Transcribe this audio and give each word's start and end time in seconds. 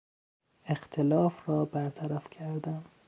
اختلاف 0.65 1.49
را 1.49 1.65
برطرف 1.65 2.29
کردن 2.29 2.83